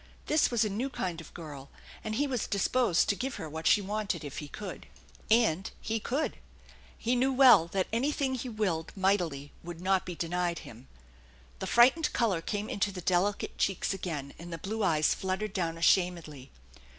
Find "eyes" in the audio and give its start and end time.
14.83-15.13